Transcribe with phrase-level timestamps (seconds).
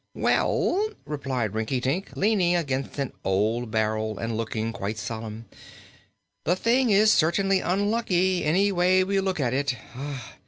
[0.15, 5.45] "Well," replied Rinkitink, leaning against an old barrel and looking quite solemn,
[6.43, 9.75] "the thing is certainly unlucky, any way we look at it.